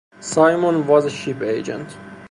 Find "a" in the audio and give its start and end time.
1.05-1.11